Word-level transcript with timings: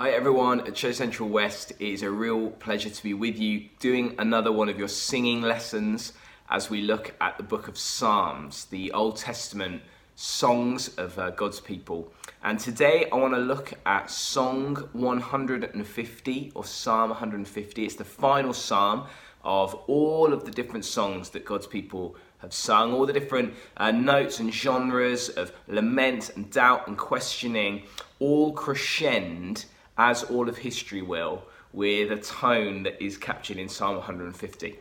Hi 0.00 0.10
everyone 0.10 0.60
at 0.60 0.76
Church 0.76 0.94
Central 0.94 1.28
West. 1.28 1.72
It 1.72 1.88
is 1.88 2.04
a 2.04 2.10
real 2.12 2.50
pleasure 2.50 2.88
to 2.88 3.02
be 3.02 3.14
with 3.14 3.36
you 3.36 3.68
doing 3.80 4.14
another 4.20 4.52
one 4.52 4.68
of 4.68 4.78
your 4.78 4.86
singing 4.86 5.42
lessons 5.42 6.12
as 6.48 6.70
we 6.70 6.82
look 6.82 7.16
at 7.20 7.36
the 7.36 7.42
book 7.42 7.66
of 7.66 7.76
Psalms, 7.76 8.66
the 8.66 8.92
Old 8.92 9.16
Testament 9.16 9.82
songs 10.14 10.86
of 10.98 11.18
uh, 11.18 11.30
God's 11.30 11.58
people. 11.58 12.12
And 12.44 12.60
today 12.60 13.08
I 13.10 13.16
want 13.16 13.34
to 13.34 13.40
look 13.40 13.72
at 13.86 14.08
Song 14.08 14.76
150 14.92 16.52
or 16.54 16.64
Psalm 16.64 17.10
150. 17.10 17.84
It's 17.84 17.96
the 17.96 18.04
final 18.04 18.52
psalm 18.52 19.08
of 19.42 19.74
all 19.88 20.32
of 20.32 20.44
the 20.44 20.52
different 20.52 20.84
songs 20.84 21.30
that 21.30 21.44
God's 21.44 21.66
people 21.66 22.14
have 22.38 22.52
sung, 22.52 22.92
all 22.92 23.04
the 23.04 23.12
different 23.12 23.52
uh, 23.76 23.90
notes 23.90 24.38
and 24.38 24.54
genres 24.54 25.28
of 25.30 25.50
lament 25.66 26.30
and 26.36 26.48
doubt 26.52 26.86
and 26.86 26.96
questioning, 26.96 27.82
all 28.20 28.54
crescend 28.54 29.64
as 29.98 30.22
all 30.24 30.48
of 30.48 30.56
history 30.56 31.02
will, 31.02 31.42
with 31.72 32.10
a 32.10 32.16
tone 32.16 32.84
that 32.84 33.02
is 33.02 33.18
captured 33.18 33.58
in 33.58 33.68
Psalm 33.68 33.96
150. 33.96 34.78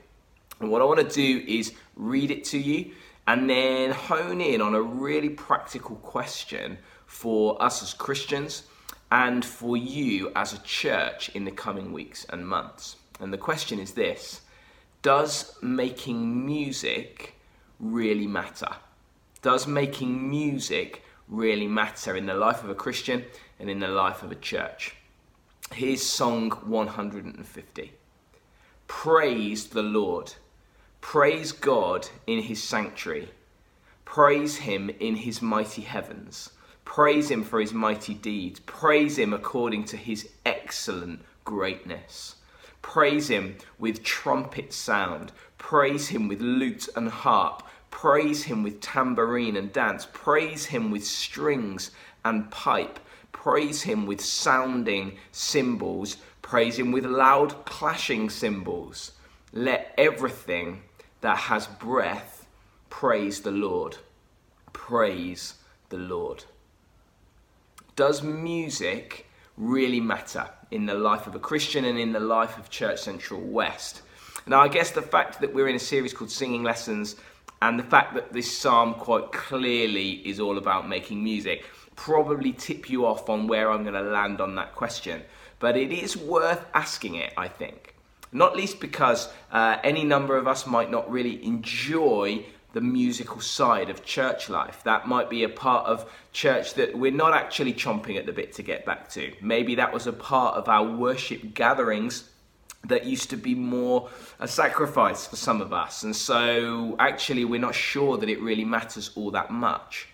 And 0.59 0.71
what 0.71 0.81
I 0.81 0.85
want 0.85 0.99
to 0.99 1.07
do 1.07 1.43
is 1.47 1.73
read 1.95 2.31
it 2.31 2.45
to 2.45 2.57
you 2.57 2.91
and 3.27 3.49
then 3.49 3.91
hone 3.91 4.39
in 4.39 4.61
on 4.61 4.73
a 4.73 4.81
really 4.81 5.29
practical 5.29 5.97
question 5.97 6.77
for 7.05 7.61
us 7.61 7.83
as 7.83 7.93
Christians 7.93 8.63
and 9.11 9.43
for 9.43 9.77
you 9.77 10.31
as 10.35 10.53
a 10.53 10.59
church 10.59 11.29
in 11.29 11.45
the 11.45 11.51
coming 11.51 11.91
weeks 11.91 12.25
and 12.29 12.47
months. 12.47 12.95
And 13.19 13.31
the 13.31 13.37
question 13.37 13.79
is 13.79 13.93
this 13.93 14.41
Does 15.01 15.55
making 15.61 16.45
music 16.45 17.35
really 17.79 18.27
matter? 18.27 18.69
Does 19.41 19.67
making 19.67 20.29
music 20.29 21.03
really 21.27 21.67
matter 21.67 22.15
in 22.15 22.25
the 22.25 22.33
life 22.33 22.63
of 22.63 22.69
a 22.69 22.75
Christian 22.75 23.25
and 23.59 23.69
in 23.69 23.79
the 23.79 23.87
life 23.87 24.23
of 24.23 24.31
a 24.31 24.35
church? 24.35 24.96
Here's 25.73 26.01
Song 26.01 26.49
150. 26.49 27.91
Praise 28.87 29.67
the 29.67 29.83
Lord. 29.83 30.33
Praise 31.01 31.51
God 31.51 32.07
in 32.25 32.41
his 32.41 32.63
sanctuary. 32.63 33.29
Praise 34.03 34.57
him 34.57 34.89
in 34.99 35.17
his 35.17 35.41
mighty 35.41 35.83
heavens. 35.83 36.51
Praise 36.83 37.29
him 37.29 37.43
for 37.43 37.59
his 37.59 37.73
mighty 37.73 38.15
deeds. 38.15 38.59
Praise 38.61 39.19
him 39.19 39.33
according 39.33 39.83
to 39.85 39.97
his 39.97 40.29
excellent 40.45 41.21
greatness. 41.43 42.35
Praise 42.81 43.27
him 43.27 43.57
with 43.77 44.03
trumpet 44.03 44.73
sound. 44.73 45.31
Praise 45.57 46.07
him 46.07 46.27
with 46.27 46.41
lute 46.41 46.87
and 46.95 47.09
harp. 47.09 47.61
Praise 47.91 48.45
him 48.45 48.63
with 48.63 48.79
tambourine 48.79 49.57
and 49.57 49.71
dance. 49.73 50.07
Praise 50.11 50.65
him 50.65 50.89
with 50.89 51.05
strings 51.05 51.91
and 52.23 52.49
pipe 52.49 52.99
praise 53.43 53.83
him 53.83 54.07
with 54.07 54.19
sounding 54.19 55.15
cymbals, 55.31 56.17
praise 56.41 56.79
him 56.79 56.91
with 56.91 57.05
loud 57.05 57.65
clashing 57.65 58.31
cymbals. 58.31 59.11
Let 59.53 59.93
everything 59.95 60.81
that 61.21 61.37
has 61.37 61.67
breath 61.67 62.47
praise 62.89 63.41
the 63.41 63.51
Lord. 63.51 63.95
Praise 64.73 65.53
the 65.89 65.97
Lord. 65.97 66.45
Does 67.95 68.23
music 68.23 69.27
really 69.55 70.01
matter 70.01 70.49
in 70.71 70.87
the 70.87 70.95
life 70.95 71.27
of 71.27 71.35
a 71.35 71.39
Christian 71.39 71.85
and 71.85 71.99
in 71.99 72.13
the 72.13 72.19
life 72.19 72.57
of 72.57 72.71
Church 72.71 73.01
Central 73.01 73.39
West? 73.39 74.01
Now, 74.47 74.61
I 74.61 74.67
guess 74.67 74.91
the 74.91 75.01
fact 75.03 75.41
that 75.41 75.53
we're 75.53 75.67
in 75.67 75.75
a 75.75 75.79
series 75.93 76.13
called 76.13 76.31
Singing 76.31 76.63
Lessons 76.63 77.15
and 77.61 77.77
the 77.77 77.83
fact 77.83 78.15
that 78.15 78.33
this 78.33 78.57
psalm 78.57 78.95
quite 78.95 79.31
clearly 79.31 80.27
is 80.27 80.39
all 80.39 80.57
about 80.57 80.89
making 80.89 81.23
music 81.23 81.65
probably 81.97 82.53
tip 82.53 82.89
you 82.89 83.05
off 83.05 83.29
on 83.29 83.47
where 83.47 83.69
I'm 83.69 83.83
going 83.83 83.93
to 83.93 84.01
land 84.01 84.39
on 84.39 84.55
that 84.55 84.73
question. 84.73 85.21
But 85.59 85.75
it 85.75 85.91
is 85.91 86.15
worth 86.15 86.65
asking 86.73 87.15
it, 87.15 87.33
I 87.35 87.49
think. 87.49 87.95
Not 88.31 88.55
least 88.55 88.79
because 88.79 89.27
uh, 89.51 89.77
any 89.83 90.05
number 90.05 90.37
of 90.37 90.47
us 90.47 90.65
might 90.65 90.89
not 90.89 91.11
really 91.11 91.43
enjoy 91.43 92.45
the 92.73 92.81
musical 92.81 93.41
side 93.41 93.89
of 93.89 94.05
church 94.05 94.49
life. 94.49 94.83
That 94.83 95.07
might 95.07 95.29
be 95.29 95.43
a 95.43 95.49
part 95.49 95.87
of 95.87 96.09
church 96.31 96.75
that 96.75 96.97
we're 96.97 97.11
not 97.11 97.33
actually 97.33 97.73
chomping 97.73 98.17
at 98.17 98.25
the 98.25 98.33
bit 98.33 98.53
to 98.53 98.63
get 98.63 98.85
back 98.85 99.09
to. 99.11 99.33
Maybe 99.41 99.75
that 99.75 99.91
was 99.91 100.05
a 100.05 100.13
part 100.13 100.55
of 100.55 100.69
our 100.69 100.83
worship 100.83 101.53
gatherings 101.53 102.29
that 102.85 103.05
used 103.05 103.29
to 103.31 103.37
be 103.37 103.55
more 103.55 104.09
a 104.39 104.47
sacrifice 104.47 105.25
for 105.25 105.35
some 105.35 105.61
of 105.61 105.73
us. 105.73 106.03
And 106.03 106.15
so 106.15 106.95
actually, 106.99 107.45
we're 107.45 107.59
not 107.59 107.73
sure 107.75 108.17
that 108.17 108.29
it 108.29 108.39
really 108.41 108.65
matters 108.65 109.11
all 109.15 109.31
that 109.31 109.49
much. 109.49 110.07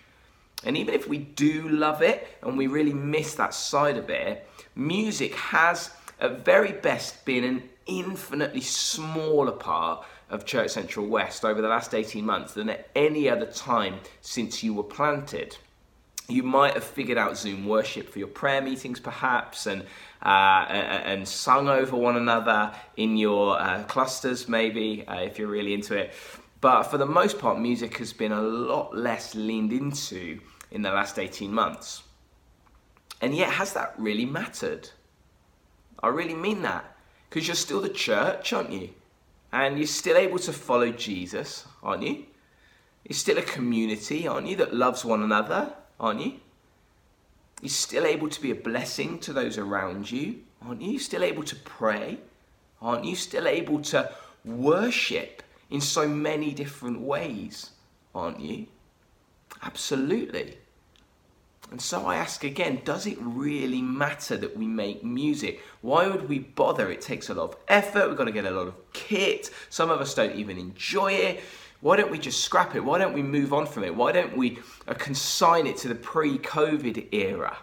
And 0.64 0.76
even 0.76 0.94
if 0.94 1.08
we 1.08 1.18
do 1.18 1.68
love 1.68 2.02
it 2.02 2.26
and 2.42 2.56
we 2.56 2.66
really 2.66 2.92
miss 2.92 3.34
that 3.34 3.54
side 3.54 3.96
of 3.96 4.10
it, 4.10 4.48
music 4.74 5.34
has 5.34 5.90
at 6.20 6.44
very 6.44 6.72
best 6.72 7.24
been 7.24 7.44
an 7.44 7.62
infinitely 7.86 8.60
smaller 8.60 9.52
part 9.52 10.04
of 10.30 10.44
Church 10.44 10.70
Central 10.70 11.06
West 11.06 11.44
over 11.44 11.60
the 11.60 11.68
last 11.68 11.94
18 11.94 12.24
months 12.24 12.54
than 12.54 12.68
at 12.68 12.88
any 12.94 13.28
other 13.28 13.46
time 13.46 14.00
since 14.20 14.62
you 14.62 14.74
were 14.74 14.82
planted. 14.82 15.56
You 16.28 16.42
might 16.42 16.72
have 16.72 16.84
figured 16.84 17.18
out 17.18 17.36
Zoom 17.36 17.66
worship 17.66 18.08
for 18.08 18.18
your 18.18 18.28
prayer 18.28 18.62
meetings, 18.62 18.98
perhaps, 18.98 19.66
and 19.66 19.84
uh, 20.22 20.64
and 20.70 21.28
sung 21.28 21.68
over 21.68 21.94
one 21.96 22.16
another 22.16 22.72
in 22.96 23.18
your 23.18 23.60
uh, 23.60 23.82
clusters, 23.82 24.48
maybe 24.48 25.06
uh, 25.06 25.16
if 25.16 25.38
you're 25.38 25.48
really 25.48 25.74
into 25.74 25.94
it. 25.94 26.14
But 26.62 26.84
for 26.84 26.96
the 26.96 27.04
most 27.04 27.38
part, 27.38 27.60
music 27.60 27.98
has 27.98 28.14
been 28.14 28.32
a 28.32 28.40
lot 28.40 28.96
less 28.96 29.34
leaned 29.34 29.74
into 29.74 30.40
in 30.74 30.82
the 30.82 30.90
last 30.90 31.18
18 31.18 31.50
months. 31.52 32.02
And 33.22 33.34
yet, 33.34 33.48
has 33.48 33.72
that 33.72 33.94
really 33.96 34.26
mattered? 34.26 34.90
I 36.02 36.08
really 36.08 36.34
mean 36.34 36.62
that. 36.62 36.84
Because 37.30 37.46
you're 37.46 37.54
still 37.54 37.80
the 37.80 37.88
church, 37.88 38.52
aren't 38.52 38.72
you? 38.72 38.90
And 39.52 39.78
you're 39.78 39.86
still 39.86 40.16
able 40.16 40.38
to 40.40 40.52
follow 40.52 40.90
Jesus, 40.90 41.64
aren't 41.82 42.02
you? 42.02 42.26
You're 43.08 43.16
still 43.16 43.38
a 43.38 43.42
community, 43.42 44.26
aren't 44.26 44.48
you, 44.48 44.56
that 44.56 44.74
loves 44.74 45.04
one 45.04 45.22
another, 45.22 45.72
aren't 45.98 46.20
you? 46.20 46.34
You're 47.62 47.70
still 47.70 48.04
able 48.04 48.28
to 48.28 48.42
be 48.42 48.50
a 48.50 48.56
blessing 48.56 49.20
to 49.20 49.32
those 49.32 49.58
around 49.58 50.10
you, 50.10 50.40
aren't 50.60 50.82
you? 50.82 50.92
You're 50.92 51.00
still 51.00 51.22
able 51.22 51.44
to 51.44 51.56
pray, 51.56 52.18
aren't 52.82 53.04
you? 53.04 53.14
Still 53.14 53.46
able 53.46 53.80
to 53.82 54.12
worship 54.44 55.42
in 55.70 55.80
so 55.80 56.08
many 56.08 56.52
different 56.52 57.00
ways, 57.00 57.70
aren't 58.12 58.40
you? 58.40 58.66
Absolutely. 59.62 60.58
And 61.70 61.80
so 61.80 62.06
I 62.06 62.16
ask 62.16 62.44
again, 62.44 62.82
does 62.84 63.06
it 63.06 63.16
really 63.20 63.82
matter 63.82 64.36
that 64.36 64.56
we 64.56 64.66
make 64.66 65.02
music? 65.02 65.60
Why 65.80 66.06
would 66.06 66.28
we 66.28 66.38
bother? 66.38 66.90
It 66.90 67.00
takes 67.00 67.30
a 67.30 67.34
lot 67.34 67.50
of 67.50 67.56
effort, 67.68 68.08
we've 68.08 68.16
got 68.16 68.24
to 68.24 68.32
get 68.32 68.44
a 68.44 68.50
lot 68.50 68.68
of 68.68 68.92
kit, 68.92 69.50
some 69.70 69.90
of 69.90 70.00
us 70.00 70.14
don't 70.14 70.36
even 70.36 70.58
enjoy 70.58 71.12
it. 71.12 71.40
Why 71.80 71.96
don't 71.96 72.10
we 72.10 72.18
just 72.18 72.42
scrap 72.42 72.74
it? 72.74 72.84
Why 72.84 72.98
don't 72.98 73.12
we 73.12 73.22
move 73.22 73.52
on 73.52 73.66
from 73.66 73.84
it? 73.84 73.94
Why 73.94 74.12
don't 74.12 74.36
we 74.36 74.58
uh, 74.88 74.94
consign 74.94 75.66
it 75.66 75.76
to 75.78 75.88
the 75.88 75.94
pre 75.94 76.38
COVID 76.38 77.12
era? 77.12 77.56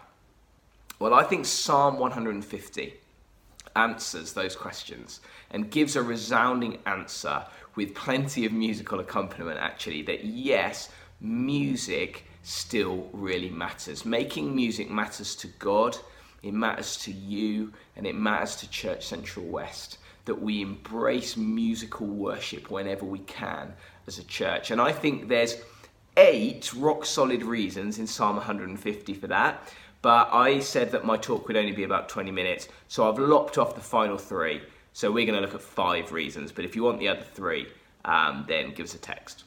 Well, 1.00 1.14
I 1.14 1.24
think 1.24 1.44
Psalm 1.44 1.98
150 1.98 2.94
answers 3.74 4.32
those 4.32 4.54
questions 4.54 5.20
and 5.50 5.70
gives 5.70 5.96
a 5.96 6.02
resounding 6.02 6.78
answer 6.86 7.44
with 7.74 7.94
plenty 7.94 8.44
of 8.44 8.52
musical 8.52 9.00
accompaniment, 9.00 9.58
actually, 9.58 10.02
that 10.02 10.24
yes, 10.24 10.90
music 11.20 12.26
still 12.42 13.08
really 13.12 13.50
matters. 13.50 14.04
Making 14.04 14.54
music 14.54 14.90
matters 14.90 15.34
to 15.36 15.46
God, 15.58 15.96
it 16.42 16.54
matters 16.54 16.96
to 16.98 17.12
you, 17.12 17.72
and 17.96 18.06
it 18.06 18.14
matters 18.14 18.56
to 18.56 18.70
Church 18.70 19.06
Central 19.06 19.46
West. 19.46 19.98
That 20.24 20.40
we 20.40 20.62
embrace 20.62 21.36
musical 21.36 22.06
worship 22.06 22.70
whenever 22.70 23.04
we 23.04 23.20
can 23.20 23.72
as 24.06 24.18
a 24.18 24.24
church. 24.24 24.70
And 24.70 24.80
I 24.80 24.92
think 24.92 25.28
there's 25.28 25.56
eight 26.16 26.72
rock 26.74 27.04
solid 27.04 27.42
reasons 27.42 27.98
in 27.98 28.06
Psalm 28.06 28.36
150 28.36 29.14
for 29.14 29.26
that. 29.28 29.72
But 30.02 30.28
I 30.32 30.58
said 30.58 30.90
that 30.92 31.04
my 31.04 31.16
talk 31.16 31.46
would 31.46 31.56
only 31.56 31.72
be 31.72 31.84
about 31.84 32.08
20 32.08 32.32
minutes, 32.32 32.68
so 32.88 33.08
I've 33.08 33.18
lopped 33.18 33.56
off 33.56 33.76
the 33.76 33.80
final 33.80 34.18
three. 34.18 34.60
So 34.92 35.10
we're 35.10 35.26
going 35.26 35.40
to 35.40 35.40
look 35.40 35.54
at 35.54 35.62
five 35.62 36.12
reasons. 36.12 36.52
But 36.52 36.64
if 36.64 36.76
you 36.76 36.82
want 36.82 36.98
the 36.98 37.08
other 37.08 37.22
three, 37.22 37.68
um, 38.04 38.44
then 38.48 38.74
give 38.74 38.84
us 38.84 38.94
a 38.94 38.98
text. 38.98 39.44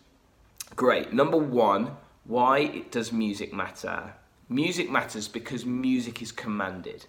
Great. 0.75 1.13
Number 1.13 1.37
one, 1.37 1.91
why 2.25 2.83
does 2.91 3.11
music 3.11 3.53
matter? 3.53 4.13
Music 4.49 4.89
matters 4.89 5.27
because 5.27 5.65
music 5.65 6.21
is 6.21 6.31
commanded, 6.31 7.05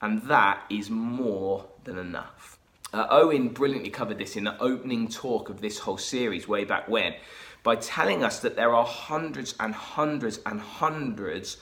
and 0.00 0.22
that 0.22 0.60
is 0.70 0.88
more 0.90 1.66
than 1.84 1.98
enough. 1.98 2.58
Uh, 2.92 3.06
Owen 3.10 3.48
brilliantly 3.48 3.90
covered 3.90 4.18
this 4.18 4.36
in 4.36 4.44
the 4.44 4.60
opening 4.60 5.08
talk 5.08 5.48
of 5.48 5.60
this 5.60 5.80
whole 5.80 5.98
series 5.98 6.46
way 6.46 6.64
back 6.64 6.88
when 6.88 7.14
by 7.62 7.74
telling 7.76 8.22
us 8.22 8.38
that 8.40 8.54
there 8.54 8.74
are 8.74 8.86
hundreds 8.86 9.54
and 9.58 9.74
hundreds 9.74 10.38
and 10.46 10.60
hundreds 10.60 11.56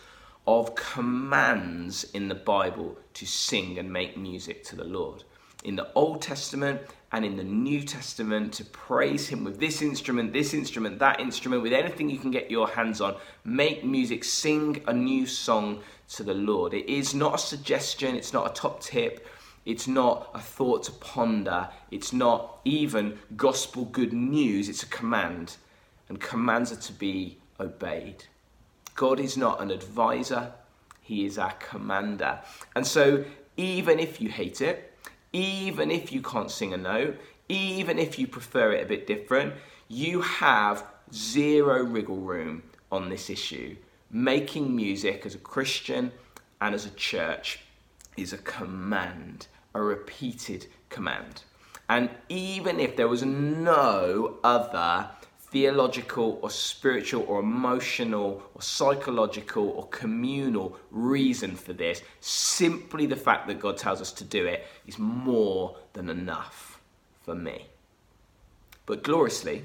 of 0.47 0.75
commands 0.75 2.05
in 2.13 2.29
the 2.29 2.35
Bible 2.35 2.99
to 3.15 3.25
sing 3.27 3.79
and 3.79 3.91
make 3.91 4.17
music 4.17 4.63
to 4.65 4.77
the 4.77 4.85
Lord. 4.85 5.25
in 5.65 5.77
the 5.77 5.91
Old 5.95 6.21
Testament 6.21 6.81
and 7.15 7.25
in 7.25 7.37
the 7.37 7.45
New 7.45 7.81
Testament 7.81 8.53
to 8.55 8.65
praise 8.65 9.29
Him 9.29 9.45
with 9.45 9.61
this 9.61 9.83
instrument, 9.83 10.33
this 10.33 10.53
instrument, 10.53 10.99
that 10.99 11.21
instrument, 11.21 11.63
with 11.63 11.73
anything 11.73 12.11
you 12.11 12.19
can 12.19 12.33
get 12.33 12.51
your 12.51 12.67
hands 12.67 13.01
on. 13.01 13.15
Make 13.45 13.85
music, 13.85 14.25
sing 14.25 14.83
a 14.89 14.93
new 14.93 15.25
song 15.25 15.81
to 16.15 16.25
the 16.25 16.35
Lord. 16.35 16.75
It 16.75 16.91
is 16.93 17.15
not 17.15 17.37
a 17.37 17.39
suggestion, 17.39 18.17
it's 18.17 18.33
not 18.33 18.51
a 18.51 18.53
top 18.53 18.81
tip, 18.81 19.29
it's 19.65 19.87
not 19.87 20.29
a 20.35 20.41
thought 20.41 20.83
to 20.85 20.93
ponder, 20.93 21.69
it's 21.93 22.13
not 22.13 22.59
even 22.65 23.17
gospel 23.37 23.85
good 23.85 24.13
news, 24.13 24.69
it's 24.69 24.83
a 24.83 24.87
command. 24.87 25.57
And 26.09 26.21
commands 26.21 26.73
are 26.73 26.81
to 26.81 26.93
be 26.93 27.39
obeyed. 27.61 28.25
God 28.97 29.21
is 29.21 29.37
not 29.37 29.63
an 29.63 29.71
advisor, 29.71 30.53
He 31.01 31.25
is 31.25 31.39
our 31.39 31.53
commander. 31.53 32.41
And 32.75 32.85
so, 32.85 33.25
even 33.57 34.01
if 34.01 34.21
you 34.21 34.31
hate 34.31 34.61
it, 34.61 34.94
even 35.35 35.91
if 35.91 36.13
you 36.13 36.23
can't 36.23 36.51
sing 36.51 36.73
a 36.73 36.77
note, 36.77 37.19
even 37.49 37.99
if 37.99 38.19
you 38.19 38.27
prefer 38.27 38.73
it 38.73 38.85
a 38.85 38.87
bit 38.87 39.07
different, 39.07 39.53
you 39.89 40.21
have 40.21 40.87
zero 41.13 41.83
wriggle 41.83 42.17
room 42.17 42.63
on 42.93 43.09
this 43.11 43.29
issue. 43.29 43.77
Making 44.11 44.75
music 44.75 45.27
as 45.27 45.35
a 45.35 45.39
Christian 45.39 46.13
and 46.61 46.73
as 46.73 46.87
a 46.87 46.91
church 46.91 47.59
is 48.17 48.33
a 48.33 48.39
command, 48.39 49.49
a 49.75 49.83
repeated 49.83 50.67
command. 50.89 51.43
And 51.89 52.11
even 52.29 52.79
if 52.79 52.97
there 52.97 53.09
was 53.09 53.25
no 53.25 54.39
other 54.45 55.11
theological 55.55 56.41
or 56.43 56.51
spiritual 56.51 57.25
or 57.29 57.39
emotional 57.39 58.43
or 58.57 58.61
psychological 58.61 59.69
or 59.69 59.87
communal 59.87 60.77
reason 60.91 61.55
for 61.55 61.73
this. 61.73 62.03
Simply 62.19 63.07
the 63.07 63.15
fact 63.15 63.47
that 63.47 63.61
God 63.61 63.77
tells 63.77 64.01
us 64.01 64.11
to 64.15 64.25
do 64.25 64.47
it 64.47 64.67
is 64.89 64.99
more 64.99 65.77
than 65.93 66.11
enough 66.11 66.81
for 67.23 67.37
me. 67.37 67.67
But 68.85 69.05
gloriously, 69.05 69.63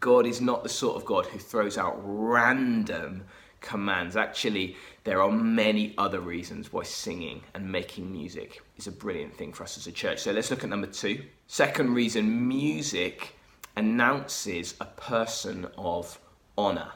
God 0.00 0.26
is 0.26 0.40
not 0.40 0.64
the 0.64 0.68
sort 0.68 0.96
of 0.96 1.04
God 1.04 1.26
who 1.26 1.38
throws 1.38 1.78
out 1.78 1.94
random 2.02 3.22
commands. 3.60 4.16
Actually, 4.16 4.76
there 5.04 5.22
are 5.22 5.30
many 5.30 5.94
other 5.96 6.18
reasons 6.18 6.72
why 6.72 6.82
singing 6.82 7.40
and 7.54 7.70
making 7.70 8.10
music 8.10 8.60
is 8.76 8.88
a 8.88 8.92
brilliant 8.92 9.36
thing 9.36 9.52
for 9.52 9.62
us 9.62 9.76
as 9.76 9.86
a 9.86 9.92
church. 9.92 10.18
So 10.18 10.32
let's 10.32 10.50
look 10.50 10.64
at 10.64 10.70
number 10.70 10.88
two. 10.88 11.22
Second 11.46 11.94
reason 11.94 12.48
music 12.48 13.36
announces 13.76 14.74
a 14.80 14.84
person 14.84 15.66
of 15.76 16.18
honor. 16.56 16.92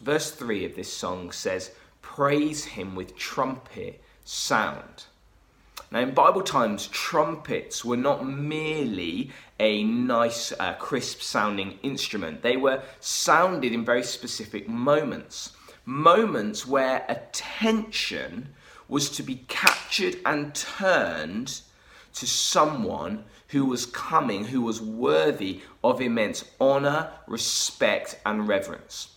Verse 0.00 0.30
3 0.30 0.64
of 0.64 0.76
this 0.76 0.92
song 0.92 1.32
says, 1.32 1.72
Praise 2.02 2.64
him 2.64 2.94
with 2.94 3.16
trumpet 3.16 4.02
sound. 4.24 5.04
Now, 5.90 6.00
in 6.00 6.12
Bible 6.12 6.42
times, 6.42 6.86
trumpets 6.88 7.84
were 7.84 7.96
not 7.96 8.26
merely 8.26 9.30
a 9.58 9.82
nice, 9.84 10.52
uh, 10.52 10.74
crisp 10.74 11.20
sounding 11.20 11.78
instrument, 11.82 12.42
they 12.42 12.56
were 12.56 12.82
sounded 13.00 13.72
in 13.72 13.84
very 13.84 14.02
specific 14.02 14.68
moments. 14.68 15.52
Moments 15.84 16.66
where 16.66 17.04
attention 17.08 18.54
was 18.86 19.10
to 19.10 19.22
be 19.22 19.44
captured 19.48 20.16
and 20.24 20.54
turned 20.54 21.60
to 22.14 22.26
someone 22.26 23.24
who 23.48 23.64
was 23.64 23.86
coming, 23.86 24.46
who 24.46 24.60
was 24.60 24.80
worthy 24.80 25.60
of 25.82 26.00
immense 26.00 26.44
honor, 26.60 27.10
respect, 27.26 28.18
and 28.24 28.46
reverence. 28.46 29.08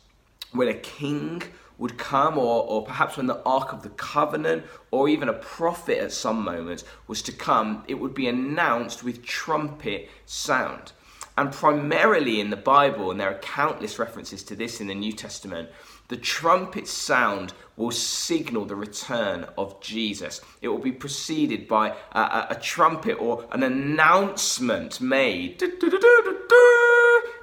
When 0.51 0.67
a 0.67 0.73
king 0.73 1.43
would 1.77 1.97
come, 1.97 2.37
or, 2.37 2.63
or 2.63 2.85
perhaps 2.85 3.17
when 3.17 3.27
the 3.27 3.41
Ark 3.43 3.73
of 3.73 3.81
the 3.81 3.89
Covenant, 3.89 4.63
or 4.91 5.09
even 5.09 5.27
a 5.27 5.33
prophet 5.33 5.97
at 5.97 6.11
some 6.11 6.43
moment 6.43 6.83
was 7.07 7.21
to 7.23 7.31
come, 7.31 7.83
it 7.87 7.95
would 7.95 8.13
be 8.13 8.27
announced 8.27 9.03
with 9.03 9.25
trumpet 9.25 10.09
sound. 10.25 10.91
And 11.37 11.51
primarily 11.51 12.39
in 12.39 12.51
the 12.51 12.57
Bible, 12.57 13.09
and 13.09 13.19
there 13.19 13.31
are 13.31 13.39
countless 13.39 13.97
references 13.97 14.43
to 14.43 14.55
this 14.55 14.79
in 14.79 14.87
the 14.87 14.95
New 14.95 15.11
Testament, 15.11 15.69
the 16.11 16.17
trumpet 16.17 16.89
sound 16.89 17.53
will 17.77 17.89
signal 17.89 18.65
the 18.65 18.75
return 18.75 19.47
of 19.57 19.79
Jesus. 19.79 20.41
It 20.61 20.67
will 20.67 20.77
be 20.77 20.91
preceded 20.91 21.69
by 21.69 21.95
a, 22.11 22.19
a, 22.19 22.47
a 22.49 22.55
trumpet 22.55 23.13
or 23.13 23.45
an 23.53 23.63
announcement 23.63 24.99
made, 24.99 25.63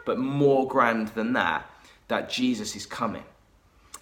but 0.05 0.19
more 0.19 0.69
grand 0.69 1.09
than 1.09 1.33
that, 1.33 1.65
that 2.09 2.29
Jesus 2.29 2.77
is 2.77 2.85
coming. 2.85 3.25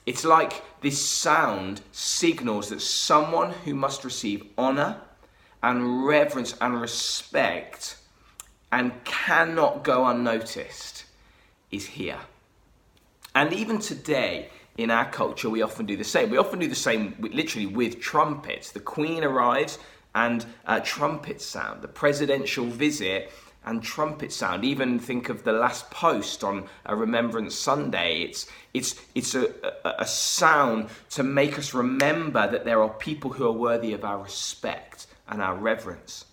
It's 0.04 0.24
like 0.24 0.64
this 0.80 1.00
sound 1.00 1.80
signals 1.92 2.70
that 2.70 2.82
someone 2.82 3.52
who 3.52 3.74
must 3.74 4.02
receive 4.02 4.46
honor 4.58 5.00
and 5.62 6.04
reverence 6.04 6.56
and 6.60 6.80
respect 6.80 7.98
and 8.72 9.04
cannot 9.04 9.84
go 9.84 10.06
unnoticed 10.06 11.04
is 11.70 11.86
here. 11.86 12.18
And 13.36 13.52
even 13.52 13.80
today, 13.80 14.48
in 14.78 14.90
our 14.90 15.04
culture, 15.10 15.50
we 15.50 15.60
often 15.60 15.84
do 15.84 15.94
the 15.94 16.04
same. 16.04 16.30
We 16.30 16.38
often 16.38 16.58
do 16.58 16.68
the 16.68 16.74
same, 16.74 17.14
literally, 17.20 17.66
with 17.66 18.00
trumpets. 18.00 18.72
The 18.72 18.80
Queen 18.80 19.22
arrives 19.22 19.78
and 20.14 20.46
uh, 20.64 20.80
trumpet 20.82 21.42
sound. 21.42 21.82
The 21.82 21.88
presidential 21.88 22.64
visit 22.64 23.30
and 23.66 23.82
trumpet 23.82 24.32
sound. 24.32 24.64
Even 24.64 24.98
think 24.98 25.28
of 25.28 25.44
the 25.44 25.52
last 25.52 25.90
post 25.90 26.44
on 26.44 26.66
a 26.86 26.96
Remembrance 26.96 27.54
Sunday. 27.54 28.22
It's 28.22 28.46
it's 28.72 28.94
it's 29.14 29.34
a, 29.34 29.52
a, 29.84 29.96
a, 29.98 30.06
sound 30.06 30.88
to 31.10 31.22
make 31.22 31.58
us 31.58 31.74
remember 31.74 32.50
that 32.50 32.64
there 32.64 32.82
are 32.82 32.88
people 32.88 33.32
who 33.34 33.46
are 33.46 33.52
worthy 33.52 33.92
of 33.92 34.02
our 34.02 34.22
respect 34.22 35.08
and 35.28 35.42
our 35.42 35.54
reverence. 35.54 36.24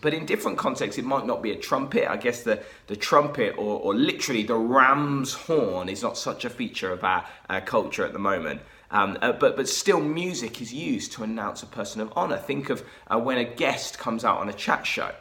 But 0.00 0.14
in 0.14 0.26
different 0.26 0.58
contexts, 0.58 0.98
it 0.98 1.04
might 1.04 1.26
not 1.26 1.42
be 1.42 1.50
a 1.50 1.56
trumpet. 1.56 2.10
I 2.10 2.16
guess 2.16 2.42
the, 2.42 2.62
the 2.86 2.96
trumpet, 2.96 3.54
or, 3.58 3.80
or 3.80 3.94
literally 3.94 4.44
the 4.44 4.54
ram's 4.54 5.32
horn, 5.32 5.88
is 5.88 6.02
not 6.02 6.16
such 6.16 6.44
a 6.44 6.50
feature 6.50 6.92
of 6.92 7.02
our, 7.02 7.24
our 7.48 7.60
culture 7.60 8.04
at 8.04 8.12
the 8.12 8.18
moment. 8.18 8.60
Um, 8.90 9.18
uh, 9.20 9.32
but, 9.32 9.56
but 9.56 9.68
still, 9.68 10.00
music 10.00 10.60
is 10.62 10.72
used 10.72 11.12
to 11.12 11.24
announce 11.24 11.62
a 11.62 11.66
person 11.66 12.00
of 12.00 12.12
honor. 12.16 12.38
Think 12.38 12.70
of 12.70 12.84
uh, 13.08 13.18
when 13.18 13.38
a 13.38 13.44
guest 13.44 13.98
comes 13.98 14.24
out 14.24 14.38
on 14.38 14.48
a 14.48 14.52
chat 14.52 14.86
show. 14.86 15.12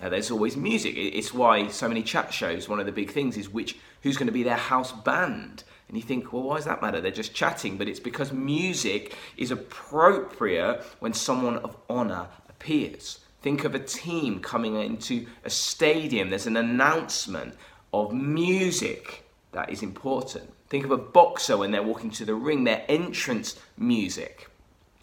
Uh, 0.00 0.08
there's 0.08 0.30
always 0.30 0.56
music. 0.56 0.94
It's 0.96 1.34
why 1.34 1.68
so 1.68 1.88
many 1.88 2.02
chat 2.02 2.32
shows, 2.32 2.68
one 2.68 2.80
of 2.80 2.86
the 2.86 2.92
big 2.92 3.10
things 3.10 3.36
is 3.36 3.48
which 3.48 3.76
who's 4.02 4.16
going 4.16 4.28
to 4.28 4.32
be 4.32 4.42
their 4.42 4.56
house 4.56 4.92
band. 4.92 5.64
And 5.88 5.96
you 5.96 6.02
think, 6.02 6.32
well, 6.32 6.44
why 6.44 6.56
does 6.56 6.66
that 6.66 6.80
matter? 6.80 7.00
They're 7.00 7.10
just 7.10 7.34
chatting. 7.34 7.76
But 7.76 7.88
it's 7.88 8.00
because 8.00 8.32
music 8.32 9.16
is 9.36 9.50
appropriate 9.50 10.84
when 11.00 11.12
someone 11.12 11.56
of 11.58 11.76
honor 11.88 12.28
appears. 12.48 13.18
Think 13.42 13.64
of 13.64 13.74
a 13.74 13.78
team 13.78 14.40
coming 14.40 14.76
into 14.76 15.26
a 15.44 15.50
stadium, 15.50 16.30
there's 16.30 16.46
an 16.46 16.56
announcement 16.56 17.54
of 17.92 18.12
music 18.12 19.24
that 19.52 19.70
is 19.70 19.82
important. 19.82 20.52
Think 20.68 20.84
of 20.84 20.90
a 20.90 20.96
boxer 20.96 21.56
when 21.56 21.70
they're 21.70 21.82
walking 21.82 22.10
to 22.12 22.24
the 22.24 22.34
ring, 22.34 22.64
their 22.64 22.84
entrance 22.88 23.56
music. 23.76 24.48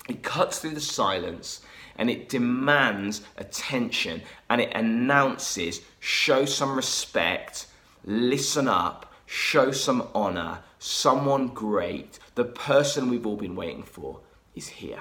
It 0.08 0.24
cuts 0.24 0.60
through 0.60 0.76
the 0.76 0.82
silence 0.82 1.62
and 1.98 2.10
it 2.10 2.30
demands 2.30 3.24
attention 3.38 4.22
and 4.50 4.62
it 4.62 4.72
announces 4.74 5.82
show 6.00 6.46
some 6.46 6.76
respect, 6.76 7.68
listen 8.06 8.68
up, 8.68 9.12
show 9.26 9.72
some 9.72 10.08
honor, 10.14 10.60
someone 10.80 11.48
great, 11.48 12.20
the 12.36 12.46
person 12.46 13.10
we've 13.10 13.26
all 13.26 13.36
been 13.36 13.56
waiting 13.56 13.84
for 13.84 14.22
is 14.56 14.68
here. 14.68 15.00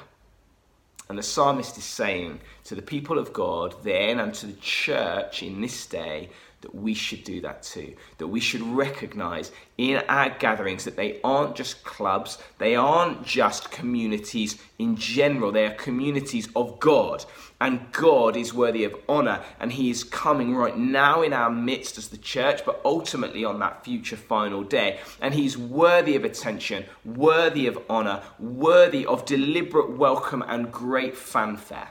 And 1.08 1.18
the 1.18 1.22
psalmist 1.22 1.78
is 1.78 1.84
saying 1.84 2.40
to 2.64 2.74
the 2.74 2.82
people 2.82 3.18
of 3.18 3.32
God 3.32 3.74
then 3.84 4.18
and 4.18 4.34
to 4.34 4.46
the 4.46 4.60
church 4.60 5.42
in 5.42 5.60
this 5.60 5.86
day 5.86 6.30
that 6.62 6.74
we 6.74 6.94
should 6.94 7.22
do 7.22 7.40
that 7.42 7.62
too. 7.62 7.94
That 8.18 8.28
we 8.28 8.40
should 8.40 8.62
recognize 8.62 9.52
in 9.78 9.98
our 10.08 10.30
gatherings 10.30 10.84
that 10.84 10.96
they 10.96 11.20
aren't 11.22 11.54
just 11.54 11.84
clubs, 11.84 12.38
they 12.58 12.74
aren't 12.74 13.24
just 13.24 13.70
communities 13.70 14.58
in 14.78 14.96
general, 14.96 15.52
they 15.52 15.66
are 15.66 15.74
communities 15.74 16.48
of 16.56 16.80
God. 16.80 17.24
And 17.60 17.90
God 17.92 18.36
is 18.36 18.52
worthy 18.52 18.84
of 18.84 18.94
honor, 19.08 19.42
and 19.58 19.72
He 19.72 19.90
is 19.90 20.04
coming 20.04 20.54
right 20.54 20.76
now 20.76 21.22
in 21.22 21.32
our 21.32 21.50
midst 21.50 21.96
as 21.96 22.08
the 22.08 22.18
church, 22.18 22.64
but 22.66 22.80
ultimately 22.84 23.44
on 23.44 23.60
that 23.60 23.84
future 23.84 24.16
final 24.16 24.62
day. 24.62 25.00
And 25.22 25.32
He's 25.32 25.56
worthy 25.56 26.16
of 26.16 26.24
attention, 26.24 26.84
worthy 27.04 27.66
of 27.66 27.78
honor, 27.88 28.22
worthy 28.38 29.06
of 29.06 29.24
deliberate 29.24 29.96
welcome 29.96 30.42
and 30.46 30.70
great 30.70 31.16
fanfare. 31.16 31.88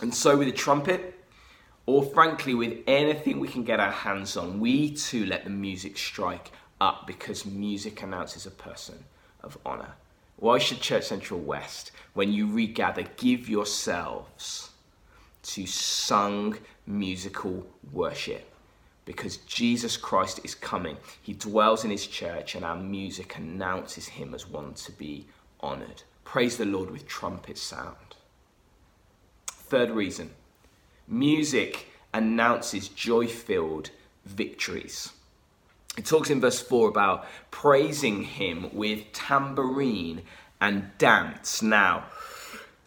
And 0.00 0.14
so, 0.14 0.36
with 0.36 0.48
the 0.48 0.52
trumpet, 0.52 1.19
or 1.90 2.04
frankly 2.04 2.54
with 2.54 2.78
anything 2.86 3.40
we 3.40 3.48
can 3.48 3.64
get 3.64 3.80
our 3.80 3.90
hands 3.90 4.36
on, 4.36 4.60
we 4.60 4.92
too 4.92 5.26
let 5.26 5.42
the 5.42 5.50
music 5.50 5.98
strike 5.98 6.52
up 6.80 7.04
because 7.04 7.44
music 7.44 8.00
announces 8.00 8.46
a 8.46 8.50
person 8.52 9.02
of 9.42 9.58
honour. 9.66 9.94
Why 10.36 10.58
should 10.58 10.80
Church 10.80 11.02
Central 11.02 11.40
West, 11.40 11.90
when 12.14 12.32
you 12.32 12.48
regather, 12.48 13.02
give 13.16 13.48
yourselves 13.48 14.70
to 15.42 15.66
sung 15.66 16.58
musical 16.86 17.66
worship? 17.92 18.48
Because 19.04 19.38
Jesus 19.38 19.96
Christ 19.96 20.38
is 20.44 20.54
coming. 20.54 20.96
He 21.20 21.32
dwells 21.32 21.84
in 21.84 21.90
his 21.90 22.06
church, 22.06 22.54
and 22.54 22.64
our 22.64 22.76
music 22.76 23.36
announces 23.36 24.06
him 24.06 24.32
as 24.32 24.48
one 24.48 24.74
to 24.74 24.92
be 24.92 25.26
honoured. 25.60 26.04
Praise 26.22 26.56
the 26.56 26.66
Lord 26.66 26.92
with 26.92 27.08
trumpet 27.08 27.58
sound. 27.58 28.14
Third 29.48 29.90
reason 29.90 30.30
Music 31.10 31.88
announces 32.14 32.88
joy 32.88 33.26
filled 33.26 33.90
victories. 34.24 35.10
It 35.98 36.06
talks 36.06 36.30
in 36.30 36.40
verse 36.40 36.60
4 36.60 36.88
about 36.88 37.26
praising 37.50 38.22
him 38.22 38.70
with 38.72 39.12
tambourine 39.12 40.22
and 40.60 40.96
dance. 40.98 41.62
Now, 41.62 42.04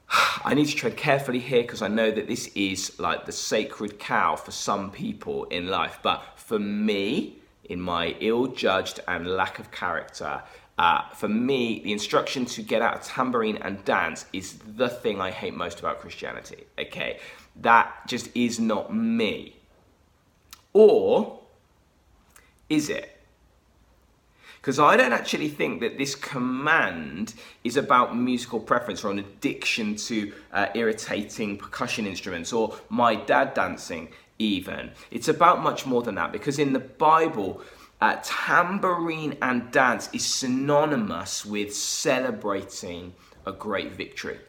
I 0.45 0.53
need 0.53 0.67
to 0.67 0.75
tread 0.75 0.95
carefully 0.95 1.39
here 1.39 1.63
because 1.63 1.81
I 1.81 1.89
know 1.89 2.11
that 2.11 2.27
this 2.27 2.47
is 2.55 2.97
like 2.97 3.25
the 3.25 3.33
sacred 3.33 3.99
cow 3.99 4.37
for 4.37 4.51
some 4.51 4.89
people 4.89 5.43
in 5.45 5.67
life. 5.67 5.99
But 6.01 6.23
for 6.37 6.59
me, 6.59 7.39
in 7.65 7.81
my 7.81 8.15
ill 8.21 8.47
judged 8.47 9.01
and 9.05 9.27
lack 9.27 9.59
of 9.59 9.69
character, 9.69 10.41
uh, 10.77 11.09
for 11.09 11.27
me, 11.27 11.81
the 11.83 11.91
instruction 11.91 12.45
to 12.45 12.63
get 12.63 12.81
out 12.81 13.05
a 13.05 13.07
tambourine 13.07 13.57
and 13.57 13.83
dance 13.85 14.25
is 14.33 14.59
the 14.75 14.89
thing 14.89 15.21
I 15.21 15.29
hate 15.29 15.53
most 15.53 15.79
about 15.79 15.99
Christianity. 15.99 16.63
Okay, 16.79 17.19
that 17.61 18.07
just 18.07 18.29
is 18.35 18.59
not 18.59 18.93
me. 18.93 19.55
Or 20.73 21.39
is 22.69 22.89
it? 22.89 23.09
Because 24.63 24.79
I 24.79 24.95
don't 24.95 25.11
actually 25.11 25.49
think 25.49 25.81
that 25.81 25.97
this 25.97 26.15
command 26.15 27.33
is 27.65 27.75
about 27.75 28.15
musical 28.15 28.61
preference 28.61 29.03
or 29.03 29.11
an 29.11 29.19
addiction 29.19 29.97
to 29.97 30.31
uh, 30.53 30.67
irritating 30.73 31.57
percussion 31.57 32.07
instruments 32.07 32.53
or 32.53 32.73
my 32.87 33.15
dad 33.15 33.53
dancing, 33.53 34.07
even. 34.39 34.91
It's 35.11 35.27
about 35.27 35.61
much 35.61 35.85
more 35.85 36.01
than 36.01 36.15
that 36.15 36.31
because 36.31 36.59
in 36.59 36.71
the 36.71 36.79
Bible, 36.79 37.61
uh, 37.99 38.17
tambourine 38.23 39.37
and 39.41 39.69
dance 39.71 40.09
is 40.13 40.25
synonymous 40.25 41.45
with 41.45 41.75
celebrating 41.75 43.13
a 43.45 43.51
great 43.51 43.91
victory. 43.91 44.39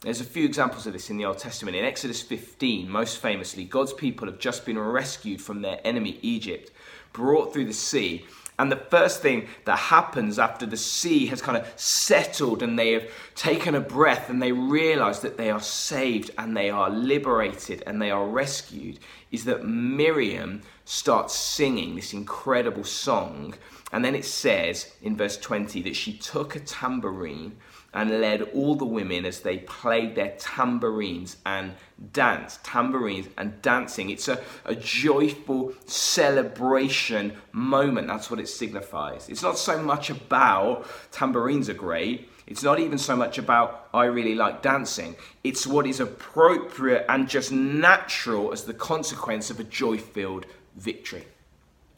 There's 0.00 0.20
a 0.20 0.24
few 0.24 0.44
examples 0.44 0.86
of 0.86 0.92
this 0.92 1.10
in 1.10 1.16
the 1.16 1.24
Old 1.24 1.38
Testament. 1.38 1.76
In 1.76 1.84
Exodus 1.84 2.22
15, 2.22 2.88
most 2.88 3.18
famously, 3.18 3.64
God's 3.64 3.92
people 3.92 4.28
have 4.28 4.38
just 4.38 4.64
been 4.64 4.78
rescued 4.78 5.42
from 5.42 5.60
their 5.60 5.80
enemy 5.84 6.20
Egypt, 6.22 6.70
brought 7.12 7.52
through 7.52 7.64
the 7.64 7.72
sea, 7.72 8.24
and 8.60 8.72
the 8.72 8.76
first 8.76 9.22
thing 9.22 9.48
that 9.66 9.76
happens 9.76 10.38
after 10.38 10.66
the 10.66 10.76
sea 10.76 11.26
has 11.26 11.40
kind 11.40 11.56
of 11.56 11.68
settled 11.76 12.62
and 12.62 12.76
they 12.76 12.92
have 12.92 13.08
taken 13.36 13.76
a 13.76 13.80
breath 13.80 14.30
and 14.30 14.42
they 14.42 14.50
realize 14.50 15.20
that 15.20 15.36
they 15.36 15.50
are 15.50 15.60
saved 15.60 16.32
and 16.38 16.56
they 16.56 16.68
are 16.68 16.90
liberated 16.90 17.84
and 17.86 18.02
they 18.02 18.10
are 18.10 18.26
rescued 18.26 18.98
is 19.30 19.44
that 19.44 19.64
Miriam 19.64 20.62
starts 20.84 21.34
singing 21.34 21.94
this 21.94 22.12
incredible 22.12 22.82
song. 22.82 23.54
And 23.92 24.04
then 24.04 24.16
it 24.16 24.24
says 24.24 24.92
in 25.02 25.16
verse 25.16 25.36
20 25.36 25.82
that 25.82 25.94
she 25.94 26.14
took 26.14 26.56
a 26.56 26.60
tambourine 26.60 27.56
and 27.94 28.20
led 28.20 28.42
all 28.54 28.74
the 28.74 28.84
women 28.84 29.24
as 29.24 29.40
they 29.40 29.58
played 29.58 30.14
their 30.14 30.34
tambourines 30.38 31.38
and 31.46 31.72
danced. 32.12 32.62
Tambourines 32.62 33.28
and 33.38 33.60
dancing. 33.62 34.10
It's 34.10 34.28
a, 34.28 34.40
a 34.66 34.74
joyful 34.74 35.72
celebration 35.86 37.32
moment. 37.52 38.06
That's 38.06 38.30
what 38.30 38.40
it 38.40 38.48
signifies. 38.48 39.28
It's 39.28 39.42
not 39.42 39.56
so 39.56 39.82
much 39.82 40.10
about 40.10 40.86
tambourines 41.12 41.70
are 41.70 41.74
great. 41.74 42.28
It's 42.46 42.62
not 42.62 42.78
even 42.78 42.98
so 42.98 43.16
much 43.16 43.38
about 43.38 43.88
I 43.92 44.04
really 44.04 44.34
like 44.34 44.62
dancing. 44.62 45.16
It's 45.42 45.66
what 45.66 45.86
is 45.86 46.00
appropriate 46.00 47.06
and 47.08 47.28
just 47.28 47.52
natural 47.52 48.52
as 48.52 48.64
the 48.64 48.74
consequence 48.74 49.50
of 49.50 49.60
a 49.60 49.64
joy 49.64 49.96
filled 49.98 50.46
victory. 50.76 51.24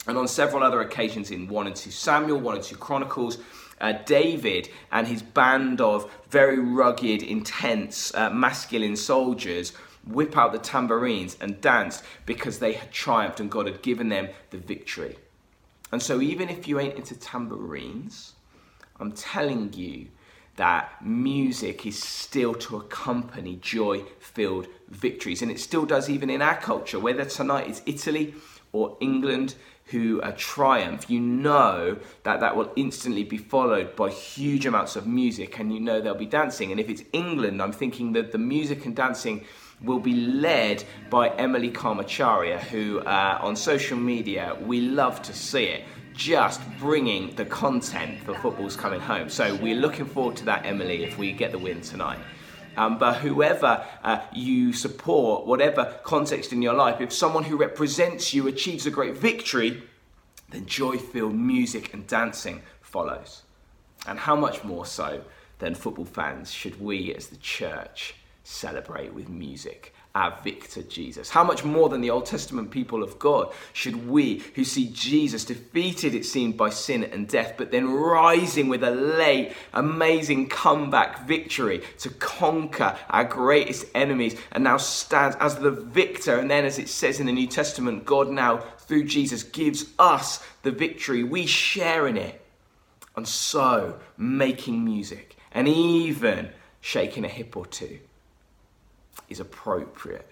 And 0.07 0.17
on 0.17 0.29
several 0.29 0.63
other 0.63 0.81
occasions 0.81 1.31
in 1.31 1.47
1 1.47 1.67
and 1.67 1.77
2 1.77 1.91
Samuel, 1.91 2.39
1 2.41 2.55
and 2.57 2.65
2 2.65 2.77
Chronicles, 2.77 3.39
uh, 3.81 3.93
David 4.05 4.69
and 4.93 5.07
his 5.07 5.23
band 5.23 5.81
of 5.81 6.11
very 6.29 6.59
rugged, 6.59 7.23
intense, 7.23 8.15
uh, 8.15 8.31
masculine 8.31 8.97
soldiers 8.97 9.73
whip 10.07 10.37
out 10.37 10.53
the 10.53 10.59
tambourines 10.59 11.37
and 11.41 11.61
dance 11.61 12.03
because 12.27 12.59
they 12.59 12.73
had 12.73 12.91
triumphed 12.91 13.41
and 13.41 13.51
God 13.51 13.67
had 13.67 13.83
given 13.83 14.09
them 14.09 14.29
the 14.51 14.59
victory. 14.59 15.17
And 15.93 16.03
so, 16.03 16.21
even 16.21 16.49
if 16.49 16.69
you 16.69 16.79
ain't 16.79 16.97
into 16.97 17.19
tambourines, 17.19 18.35
I'm 18.99 19.13
telling 19.13 19.73
you 19.73 20.09
that 20.57 21.05
music 21.05 21.87
is 21.87 22.01
still 22.01 22.55
to 22.55 22.77
accompany 22.77 23.57
joy 23.57 24.03
filled 24.19 24.67
victories. 24.89 25.43
And 25.43 25.51
it 25.51 25.59
still 25.59 25.87
does, 25.87 26.11
even 26.11 26.31
in 26.31 26.43
our 26.43 26.57
culture, 26.57 27.01
whether 27.01 27.25
tonight 27.25 27.69
is 27.69 27.83
Italy 27.87 28.35
or 28.73 28.97
England 29.01 29.55
who 29.91 30.21
uh, 30.23 30.33
triumph, 30.37 31.11
you 31.11 31.21
know 31.21 31.99
that 32.23 32.41
that 32.41 32.57
will 32.57 32.73
instantly 32.77 33.25
be 33.25 33.39
followed 33.39 33.97
by 33.97 34.11
huge 34.11 34.67
amounts 34.67 34.97
of 34.97 35.07
music 35.07 35.59
and 35.59 35.73
you 35.73 35.81
know 35.81 36.01
they'll 36.01 36.15
be 36.15 36.27
dancing. 36.27 36.71
And 36.71 36.81
if 36.81 36.89
it's 36.89 37.03
England, 37.13 37.61
I'm 37.61 37.73
thinking 37.73 38.13
that 38.13 38.33
the 38.33 38.39
music 38.39 38.87
and 38.87 38.95
dancing 38.95 39.45
will 39.83 39.99
be 39.99 40.15
led 40.15 40.85
by 41.09 41.31
Emily 41.31 41.71
Karmacharya, 41.71 42.59
who 42.59 43.01
uh, 43.01 43.39
on 43.41 43.57
social 43.57 43.99
media, 43.99 44.57
we 44.61 44.81
love 44.81 45.23
to 45.23 45.33
see 45.33 45.65
it 45.65 45.85
just 46.13 46.61
bringing 46.79 47.35
the 47.37 47.45
content 47.45 48.21
for 48.21 48.35
football's 48.35 48.77
coming 48.77 49.01
home. 49.01 49.31
So 49.31 49.55
we're 49.57 49.77
looking 49.77 50.05
forward 50.05 50.37
to 50.37 50.45
that, 50.47 50.67
Emily, 50.67 51.05
if 51.05 51.17
we 51.17 51.33
get 51.33 51.51
the 51.51 51.59
win 51.59 51.81
tonight. 51.81 52.19
Um, 52.77 52.99
but 52.99 53.17
whoever 53.17 53.85
uh, 54.03 54.21
you 54.33 54.73
support, 54.73 55.47
whatever 55.47 55.99
context 56.05 56.53
in 56.53 56.63
your 56.63 56.75
life, 56.75 57.01
if 57.01 57.13
someone 57.13 57.45
who 57.45 57.57
represents 57.57 58.33
you 58.33 58.47
achieves 58.47 58.87
a 58.87 58.91
great 58.91 59.17
victory, 59.17 59.83
then 60.51 60.67
joy 60.67 60.97
filled 60.99 61.35
music 61.35 61.93
and 61.93 62.07
dancing 62.07 62.63
follows. 62.81 63.43
And 64.07 64.19
how 64.19 64.37
much 64.37 64.65
more 64.65 64.87
so 64.87 65.23
than 65.59 65.75
football 65.75 66.05
fans 66.05 66.51
should 66.51 66.81
we 66.81 67.15
as 67.15 67.29
the 67.29 67.37
church 67.37 68.15
celebrate 68.45 69.13
with 69.13 69.29
music 69.29 69.95
our 70.15 70.37
victor 70.43 70.83
Jesus. 70.83 71.31
How 71.31 71.45
much 71.45 71.65
more 71.65 71.89
than 71.89 72.01
the 72.01 72.11
Old 72.11 72.27
Testament 72.27 72.71
people 72.71 73.03
of 73.03 73.19
God 73.19 73.53
should 73.73 74.09
we, 74.09 74.43
who 74.55 74.65
see 74.65 74.91
Jesus 74.93 75.45
defeated, 75.45 76.15
it 76.15 76.27
seemed, 76.27 76.57
by 76.57 76.71
sin 76.71 77.05
and 77.05 77.29
death, 77.29 77.55
but 77.57 77.71
then 77.71 77.89
rising 77.89 78.69
with 78.69 78.83
a 78.83 78.91
late, 78.91 79.53
amazing 79.73 80.49
comeback 80.49 81.27
victory 81.27 81.83
to 81.99 82.11
conquer 82.11 82.97
our 83.09 83.25
greatest 83.25 83.87
enemies 83.95 84.37
and 84.51 84.65
now 84.65 84.77
stands 84.77 85.37
as 85.39 85.57
the 85.57 85.71
victor. 85.71 86.39
And 86.39 86.51
then, 86.51 86.65
as 86.65 86.79
it 86.79 86.89
says 86.89 87.21
in 87.21 87.27
the 87.27 87.33
New 87.33 87.47
Testament, 87.47 88.05
God 88.05 88.31
now, 88.31 88.59
through 88.79 89.05
Jesus, 89.05 89.45
gives 89.45 89.87
us 89.99 90.45
the 90.63 90.73
victory. 90.73 91.23
We 91.23 91.47
share 91.47 92.09
in 92.09 92.17
it. 92.17 92.41
And 93.17 93.29
so, 93.29 94.01
making 94.17 94.85
music 94.85 95.37
and 95.53 95.69
even 95.69 96.51
shaking 96.81 97.25
a 97.25 97.29
hip 97.29 97.57
or 97.57 97.67
two 97.67 98.01
is 99.31 99.41
appropriate 99.41 100.29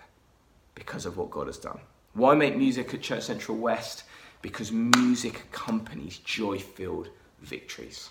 because 0.74 1.06
of 1.06 1.16
what 1.16 1.30
God 1.30 1.46
has 1.46 1.58
done. 1.58 1.80
Why 2.14 2.34
make 2.34 2.56
music 2.56 2.92
at 2.92 3.00
Church 3.00 3.24
Central 3.24 3.56
West? 3.56 4.04
Because 4.42 4.70
music 4.72 5.44
accompanies 5.50 6.18
joy 6.18 6.58
filled 6.58 7.08
victories. 7.40 8.10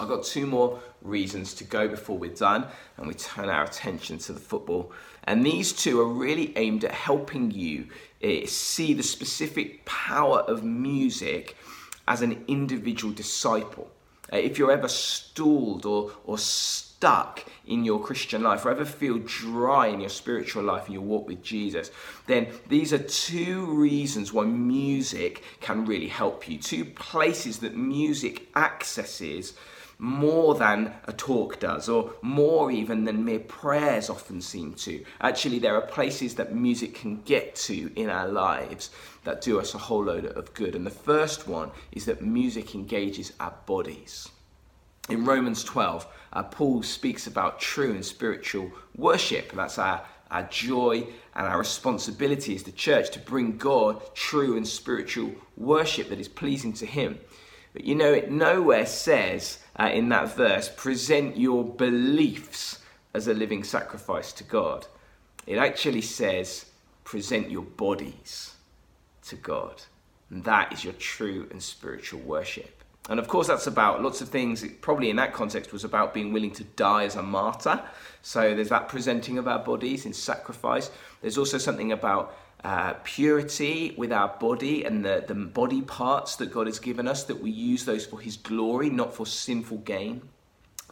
I've 0.00 0.08
got 0.08 0.24
two 0.24 0.46
more 0.46 0.80
reasons 1.02 1.54
to 1.54 1.64
go 1.64 1.88
before 1.88 2.16
we're 2.16 2.30
done 2.30 2.66
and 2.96 3.08
we 3.08 3.14
turn 3.14 3.48
our 3.48 3.64
attention 3.64 4.18
to 4.18 4.32
the 4.32 4.40
football. 4.40 4.92
And 5.24 5.44
these 5.44 5.72
two 5.72 6.00
are 6.00 6.06
really 6.06 6.56
aimed 6.56 6.84
at 6.84 6.92
helping 6.92 7.50
you 7.50 7.86
uh, 8.22 8.46
see 8.46 8.94
the 8.94 9.02
specific 9.02 9.84
power 9.84 10.40
of 10.40 10.62
music 10.62 11.56
as 12.06 12.22
an 12.22 12.44
individual 12.46 13.12
disciple. 13.12 13.90
Uh, 14.32 14.36
if 14.36 14.56
you're 14.56 14.70
ever 14.70 14.88
stalled 14.88 15.84
or, 15.84 16.12
or 16.24 16.38
in 17.66 17.84
your 17.84 18.00
Christian 18.00 18.42
life 18.42 18.64
or 18.64 18.70
ever 18.70 18.84
feel 18.84 19.18
dry 19.18 19.86
in 19.86 20.00
your 20.00 20.08
spiritual 20.08 20.64
life 20.64 20.86
and 20.86 20.94
your 20.94 21.02
walk 21.02 21.28
with 21.28 21.42
Jesus, 21.42 21.90
then 22.26 22.48
these 22.68 22.92
are 22.92 22.98
two 22.98 23.66
reasons 23.66 24.32
why 24.32 24.44
music 24.44 25.42
can 25.60 25.84
really 25.84 26.08
help 26.08 26.48
you. 26.48 26.58
Two 26.58 26.84
places 26.84 27.58
that 27.58 27.76
music 27.76 28.48
accesses 28.56 29.54
more 30.00 30.54
than 30.54 30.92
a 31.06 31.12
talk 31.12 31.58
does, 31.58 31.88
or 31.88 32.12
more 32.22 32.70
even 32.70 33.04
than 33.04 33.24
mere 33.24 33.40
prayers 33.40 34.08
often 34.08 34.40
seem 34.40 34.72
to. 34.74 35.04
Actually, 35.20 35.58
there 35.58 35.74
are 35.74 35.82
places 35.82 36.36
that 36.36 36.54
music 36.54 36.94
can 36.94 37.20
get 37.22 37.56
to 37.56 37.90
in 37.96 38.08
our 38.08 38.28
lives 38.28 38.90
that 39.24 39.40
do 39.40 39.58
us 39.58 39.74
a 39.74 39.78
whole 39.78 40.04
load 40.04 40.24
of 40.24 40.54
good. 40.54 40.76
And 40.76 40.86
the 40.86 40.90
first 40.90 41.48
one 41.48 41.72
is 41.90 42.04
that 42.06 42.22
music 42.22 42.76
engages 42.76 43.32
our 43.40 43.54
bodies. 43.66 44.28
In 45.08 45.24
Romans 45.24 45.64
12, 45.64 46.06
uh, 46.34 46.42
Paul 46.42 46.82
speaks 46.82 47.26
about 47.26 47.60
true 47.60 47.92
and 47.92 48.04
spiritual 48.04 48.70
worship. 48.94 49.52
That's 49.52 49.78
our, 49.78 50.04
our 50.30 50.42
joy 50.44 51.06
and 51.34 51.46
our 51.46 51.58
responsibility 51.58 52.54
as 52.54 52.62
the 52.62 52.72
church 52.72 53.10
to 53.12 53.18
bring 53.18 53.56
God 53.56 54.14
true 54.14 54.56
and 54.56 54.68
spiritual 54.68 55.32
worship 55.56 56.10
that 56.10 56.20
is 56.20 56.28
pleasing 56.28 56.74
to 56.74 56.86
Him. 56.86 57.18
But 57.72 57.84
you 57.84 57.94
know, 57.94 58.12
it 58.12 58.30
nowhere 58.30 58.84
says 58.84 59.60
uh, 59.76 59.90
in 59.92 60.10
that 60.10 60.36
verse, 60.36 60.68
present 60.68 61.38
your 61.38 61.64
beliefs 61.64 62.80
as 63.14 63.28
a 63.28 63.34
living 63.34 63.64
sacrifice 63.64 64.32
to 64.34 64.44
God. 64.44 64.86
It 65.46 65.56
actually 65.56 66.02
says, 66.02 66.66
present 67.04 67.50
your 67.50 67.62
bodies 67.62 68.54
to 69.28 69.36
God. 69.36 69.82
And 70.28 70.44
that 70.44 70.74
is 70.74 70.84
your 70.84 70.92
true 70.94 71.48
and 71.50 71.62
spiritual 71.62 72.20
worship. 72.20 72.77
And 73.08 73.18
of 73.18 73.26
course, 73.26 73.46
that's 73.46 73.66
about 73.66 74.02
lots 74.02 74.20
of 74.20 74.28
things. 74.28 74.62
It 74.62 74.82
probably 74.82 75.08
in 75.08 75.16
that 75.16 75.32
context 75.32 75.72
was 75.72 75.82
about 75.82 76.12
being 76.12 76.32
willing 76.32 76.50
to 76.52 76.64
die 76.64 77.04
as 77.04 77.16
a 77.16 77.22
martyr. 77.22 77.82
So 78.22 78.54
there's 78.54 78.68
that 78.68 78.88
presenting 78.88 79.38
of 79.38 79.48
our 79.48 79.58
bodies 79.58 80.04
in 80.04 80.12
sacrifice. 80.12 80.90
There's 81.22 81.38
also 81.38 81.56
something 81.56 81.92
about 81.92 82.36
uh, 82.64 82.94
purity 83.04 83.94
with 83.96 84.12
our 84.12 84.28
body 84.38 84.84
and 84.84 85.04
the, 85.04 85.24
the 85.26 85.34
body 85.34 85.80
parts 85.80 86.36
that 86.36 86.52
God 86.52 86.66
has 86.66 86.78
given 86.78 87.08
us, 87.08 87.24
that 87.24 87.40
we 87.40 87.50
use 87.50 87.84
those 87.84 88.04
for 88.04 88.20
His 88.20 88.36
glory, 88.36 88.90
not 88.90 89.14
for 89.14 89.24
sinful 89.24 89.78
gain. 89.78 90.22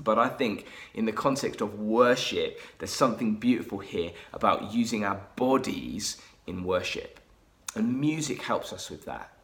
But 0.02 0.18
I 0.18 0.28
think 0.28 0.66
in 0.94 1.04
the 1.04 1.12
context 1.12 1.60
of 1.60 1.78
worship, 1.78 2.60
there's 2.78 2.92
something 2.92 3.36
beautiful 3.36 3.78
here 3.78 4.12
about 4.32 4.72
using 4.72 5.04
our 5.04 5.20
bodies 5.36 6.20
in 6.46 6.64
worship. 6.64 7.20
And 7.74 8.00
music 8.00 8.42
helps 8.42 8.72
us 8.72 8.88
with 8.90 9.04
that. 9.04 9.35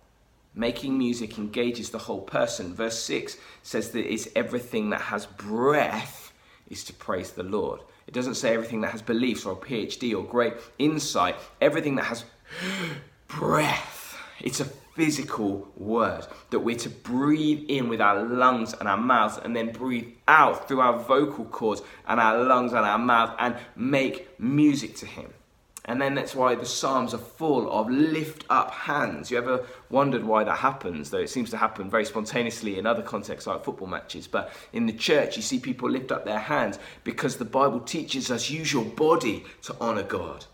Making 0.54 0.98
music 0.98 1.38
engages 1.38 1.90
the 1.90 1.98
whole 1.98 2.20
person. 2.20 2.74
Verse 2.74 2.98
6 3.02 3.36
says 3.62 3.90
that 3.92 4.12
it's 4.12 4.28
everything 4.36 4.90
that 4.90 5.00
has 5.00 5.26
breath 5.26 6.32
is 6.68 6.84
to 6.84 6.92
praise 6.92 7.32
the 7.32 7.42
Lord. 7.42 7.80
It 8.06 8.14
doesn't 8.14 8.34
say 8.34 8.52
everything 8.52 8.82
that 8.82 8.92
has 8.92 9.02
beliefs 9.02 9.46
or 9.46 9.52
a 9.52 9.56
PhD 9.56 10.14
or 10.14 10.22
great 10.22 10.54
insight. 10.78 11.36
Everything 11.60 11.96
that 11.96 12.04
has 12.04 12.24
breath. 13.28 14.16
It's 14.40 14.60
a 14.60 14.66
physical 14.94 15.72
word 15.76 16.26
that 16.50 16.60
we're 16.60 16.76
to 16.76 16.90
breathe 16.90 17.64
in 17.68 17.88
with 17.88 18.00
our 18.00 18.22
lungs 18.22 18.74
and 18.74 18.88
our 18.88 18.96
mouths 18.96 19.38
and 19.42 19.56
then 19.56 19.72
breathe 19.72 20.08
out 20.28 20.68
through 20.68 20.80
our 20.80 20.98
vocal 20.98 21.44
cords 21.46 21.80
and 22.06 22.20
our 22.20 22.44
lungs 22.44 22.72
and 22.72 22.84
our 22.84 22.98
mouth 22.98 23.34
and 23.38 23.56
make 23.74 24.38
music 24.38 24.96
to 24.96 25.06
Him. 25.06 25.32
And 25.84 26.00
then 26.00 26.14
that's 26.14 26.34
why 26.34 26.54
the 26.54 26.64
Psalms 26.64 27.12
are 27.12 27.18
full 27.18 27.70
of 27.70 27.90
lift 27.90 28.44
up 28.48 28.70
hands. 28.70 29.30
You 29.30 29.38
ever 29.38 29.66
wondered 29.90 30.22
why 30.24 30.44
that 30.44 30.58
happens? 30.58 31.10
Though 31.10 31.18
it 31.18 31.30
seems 31.30 31.50
to 31.50 31.56
happen 31.56 31.90
very 31.90 32.04
spontaneously 32.04 32.78
in 32.78 32.86
other 32.86 33.02
contexts 33.02 33.48
like 33.48 33.64
football 33.64 33.88
matches. 33.88 34.28
But 34.28 34.52
in 34.72 34.86
the 34.86 34.92
church, 34.92 35.36
you 35.36 35.42
see 35.42 35.58
people 35.58 35.90
lift 35.90 36.12
up 36.12 36.24
their 36.24 36.38
hands 36.38 36.78
because 37.02 37.36
the 37.36 37.44
Bible 37.44 37.80
teaches 37.80 38.30
us 38.30 38.48
use 38.48 38.72
your 38.72 38.84
body 38.84 39.44
to 39.62 39.76
honor 39.80 40.04
God. 40.04 40.46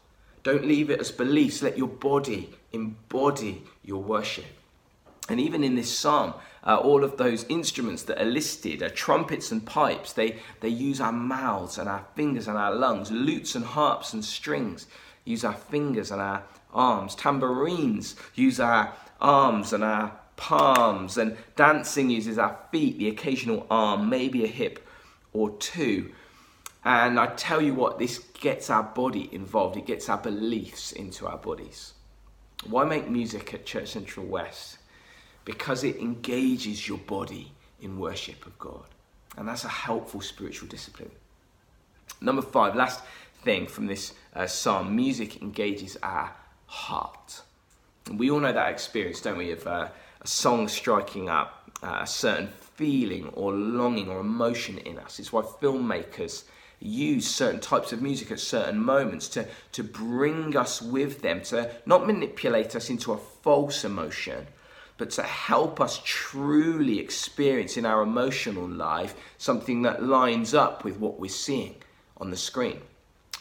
Don't 0.44 0.64
leave 0.64 0.88
it 0.88 1.00
as 1.00 1.10
beliefs. 1.10 1.62
Let 1.62 1.76
your 1.76 1.88
body 1.88 2.48
embody 2.72 3.64
your 3.84 4.02
worship. 4.02 4.46
And 5.28 5.38
even 5.38 5.62
in 5.62 5.74
this 5.74 5.96
psalm, 5.96 6.32
uh, 6.64 6.76
all 6.76 7.04
of 7.04 7.18
those 7.18 7.44
instruments 7.50 8.04
that 8.04 8.20
are 8.20 8.24
listed 8.24 8.82
are 8.82 8.88
trumpets 8.88 9.52
and 9.52 9.66
pipes. 9.66 10.14
They, 10.14 10.38
they 10.60 10.70
use 10.70 11.02
our 11.02 11.12
mouths 11.12 11.76
and 11.76 11.86
our 11.86 12.06
fingers 12.14 12.48
and 12.48 12.56
our 12.56 12.74
lungs, 12.74 13.10
lutes 13.10 13.54
and 13.54 13.64
harps 13.64 14.14
and 14.14 14.24
strings 14.24 14.86
use 15.28 15.44
our 15.44 15.54
fingers 15.54 16.10
and 16.10 16.20
our 16.20 16.42
arms. 16.72 17.14
Tambourines 17.14 18.16
use 18.34 18.60
our 18.60 18.92
arms 19.20 19.72
and 19.72 19.84
our 19.84 20.12
palms. 20.36 21.18
And 21.18 21.36
dancing 21.56 22.10
uses 22.10 22.38
our 22.38 22.58
feet, 22.72 22.98
the 22.98 23.08
occasional 23.08 23.66
arm, 23.70 24.08
maybe 24.08 24.44
a 24.44 24.48
hip 24.48 24.86
or 25.32 25.50
two. 25.58 26.12
And 26.84 27.20
I 27.20 27.26
tell 27.26 27.60
you 27.60 27.74
what, 27.74 27.98
this 27.98 28.18
gets 28.40 28.70
our 28.70 28.82
body 28.82 29.28
involved, 29.32 29.76
it 29.76 29.86
gets 29.86 30.08
our 30.08 30.18
beliefs 30.18 30.92
into 30.92 31.26
our 31.26 31.36
bodies. 31.36 31.92
Why 32.66 32.84
make 32.84 33.08
music 33.08 33.52
at 33.54 33.66
Church 33.66 33.88
Central 33.88 34.26
West? 34.26 34.78
Because 35.44 35.84
it 35.84 35.96
engages 35.96 36.88
your 36.88 36.98
body 36.98 37.52
in 37.80 37.98
worship 37.98 38.46
of 38.46 38.58
God. 38.58 38.84
And 39.36 39.46
that's 39.46 39.64
a 39.64 39.68
helpful 39.68 40.20
spiritual 40.20 40.68
discipline. 40.68 41.10
Number 42.20 42.42
five, 42.42 42.74
last 42.74 43.02
thing 43.44 43.66
from 43.66 43.86
this 43.86 44.14
uh, 44.38 44.46
psalm 44.46 44.94
music 44.94 45.42
engages 45.42 45.98
our 46.02 46.32
heart. 46.66 47.42
And 48.06 48.18
we 48.18 48.30
all 48.30 48.38
know 48.38 48.52
that 48.52 48.70
experience, 48.70 49.20
don't 49.20 49.36
we, 49.36 49.50
of 49.50 49.66
uh, 49.66 49.88
a 50.20 50.26
song 50.26 50.68
striking 50.68 51.28
up 51.28 51.70
uh, 51.82 51.98
a 52.02 52.06
certain 52.06 52.46
feeling 52.46 53.28
or 53.34 53.52
longing 53.52 54.08
or 54.08 54.20
emotion 54.20 54.78
in 54.78 54.98
us. 54.98 55.18
It's 55.18 55.32
why 55.32 55.42
filmmakers 55.42 56.44
use 56.80 57.26
certain 57.26 57.58
types 57.60 57.92
of 57.92 58.00
music 58.00 58.30
at 58.30 58.38
certain 58.38 58.78
moments 58.78 59.28
to, 59.30 59.46
to 59.72 59.82
bring 59.82 60.56
us 60.56 60.80
with 60.80 61.20
them, 61.22 61.42
to 61.42 61.70
not 61.84 62.06
manipulate 62.06 62.76
us 62.76 62.90
into 62.90 63.12
a 63.12 63.18
false 63.18 63.84
emotion, 63.84 64.46
but 64.98 65.10
to 65.10 65.22
help 65.22 65.80
us 65.80 66.00
truly 66.04 67.00
experience 67.00 67.76
in 67.76 67.84
our 67.84 68.02
emotional 68.02 68.68
life 68.68 69.16
something 69.36 69.82
that 69.82 70.04
lines 70.04 70.54
up 70.54 70.84
with 70.84 70.98
what 70.98 71.18
we're 71.18 71.28
seeing 71.28 71.74
on 72.18 72.30
the 72.30 72.36
screen. 72.36 72.80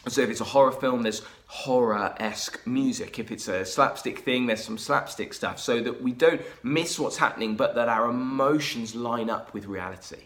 So 0.10 0.22
if 0.22 0.30
it's 0.30 0.42
a 0.42 0.46
horror 0.46 0.72
film, 0.72 1.04
there's 1.04 1.22
horror-esque 1.48 2.66
music. 2.66 3.20
If 3.20 3.32
it's 3.32 3.48
a 3.48 3.66
slapstick 3.66 4.20
thing, 4.20 4.48
there's 4.48 4.64
some 4.64 4.78
slapstick 4.78 5.34
stuff 5.34 5.60
so 5.60 5.82
that 5.82 6.02
we 6.02 6.12
don't 6.12 6.42
miss 6.64 7.00
what's 7.00 7.18
happening, 7.18 7.56
but 7.56 7.76
that 7.76 7.90
our 7.90 8.10
emotions 8.10 8.96
line 8.96 9.30
up 9.30 9.54
with 9.54 9.66
reality. 9.66 10.24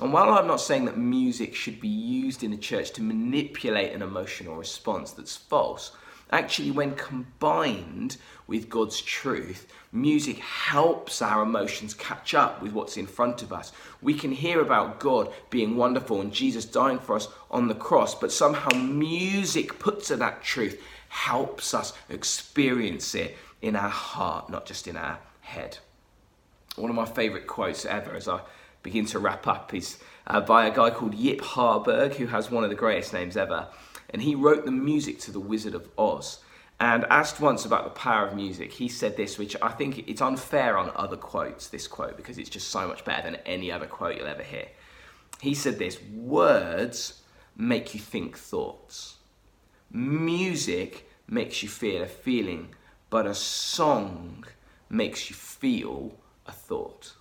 And 0.00 0.12
while 0.12 0.30
I'm 0.30 0.46
not 0.46 0.60
saying 0.60 0.86
that 0.86 0.98
music 0.98 1.54
should 1.54 1.80
be 1.80 1.88
used 1.88 2.42
in 2.42 2.50
the 2.50 2.56
church 2.56 2.90
to 2.92 3.02
manipulate 3.02 3.92
an 3.92 4.02
emotional 4.02 4.56
response 4.56 5.12
that's 5.12 5.36
false, 5.36 5.92
actually, 6.30 6.70
when 6.70 6.94
combined 6.94 8.16
with 8.46 8.68
God's 8.68 9.00
truth, 9.00 9.66
music 9.92 10.38
helps 10.38 11.22
our 11.22 11.42
emotions 11.42 11.94
catch 11.94 12.34
up 12.34 12.60
with 12.60 12.72
what's 12.72 12.96
in 12.96 13.06
front 13.06 13.42
of 13.42 13.52
us. 13.52 13.72
We 14.02 14.14
can 14.14 14.32
hear 14.32 14.60
about 14.60 15.00
God 15.00 15.32
being 15.50 15.76
wonderful 15.76 16.20
and 16.20 16.32
Jesus 16.32 16.64
dying 16.64 16.98
for 16.98 17.16
us 17.16 17.28
on 17.50 17.68
the 17.68 17.74
cross, 17.74 18.14
but 18.14 18.32
somehow 18.32 18.70
music 18.76 19.78
puts 19.78 20.08
to 20.08 20.16
that 20.16 20.42
truth 20.42 20.82
helps 21.08 21.72
us 21.74 21.92
experience 22.08 23.14
it 23.14 23.36
in 23.62 23.76
our 23.76 23.88
heart, 23.88 24.50
not 24.50 24.66
just 24.66 24.88
in 24.88 24.96
our 24.96 25.18
head. 25.40 25.78
One 26.76 26.90
of 26.90 26.96
my 26.96 27.06
favorite 27.06 27.46
quotes 27.46 27.86
ever 27.86 28.14
as 28.14 28.26
I 28.26 28.40
begin 28.82 29.06
to 29.06 29.18
wrap 29.18 29.46
up 29.46 29.72
is 29.72 29.98
uh, 30.26 30.40
by 30.40 30.66
a 30.66 30.74
guy 30.74 30.90
called 30.90 31.14
Yip 31.14 31.40
Harburg, 31.40 32.14
who 32.14 32.26
has 32.26 32.50
one 32.50 32.64
of 32.64 32.70
the 32.70 32.76
greatest 32.76 33.12
names 33.12 33.36
ever 33.36 33.68
and 34.14 34.22
he 34.22 34.36
wrote 34.36 34.64
the 34.64 34.70
music 34.70 35.18
to 35.18 35.32
The 35.32 35.40
Wizard 35.40 35.74
of 35.74 35.88
Oz. 35.98 36.38
And 36.78 37.04
asked 37.06 37.40
once 37.40 37.64
about 37.64 37.82
the 37.82 37.90
power 37.90 38.28
of 38.28 38.36
music, 38.36 38.70
he 38.72 38.88
said 38.88 39.16
this, 39.16 39.38
which 39.38 39.56
I 39.60 39.70
think 39.70 40.08
it's 40.08 40.22
unfair 40.22 40.78
on 40.78 40.92
other 40.94 41.16
quotes, 41.16 41.66
this 41.66 41.88
quote, 41.88 42.16
because 42.16 42.38
it's 42.38 42.48
just 42.48 42.68
so 42.68 42.86
much 42.86 43.04
better 43.04 43.22
than 43.22 43.40
any 43.44 43.72
other 43.72 43.86
quote 43.86 44.16
you'll 44.16 44.28
ever 44.28 44.44
hear. 44.44 44.68
He 45.40 45.52
said 45.52 45.80
this 45.80 46.00
Words 46.12 47.22
make 47.56 47.92
you 47.92 47.98
think 47.98 48.38
thoughts, 48.38 49.16
music 49.90 51.10
makes 51.26 51.64
you 51.64 51.68
feel 51.68 52.02
a 52.02 52.06
feeling, 52.06 52.68
but 53.10 53.26
a 53.26 53.34
song 53.34 54.44
makes 54.88 55.28
you 55.28 55.34
feel 55.34 56.16
a 56.46 56.52
thought. 56.52 57.14